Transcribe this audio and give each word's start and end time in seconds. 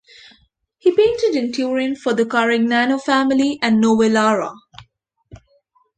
He 0.79 0.95
painted 0.95 1.35
in 1.35 1.51
Turin 1.51 1.95
for 1.95 2.15
the 2.15 2.25
Carignano 2.25 2.99
family 2.99 3.59
and 3.61 3.79
Novellara. 3.83 4.55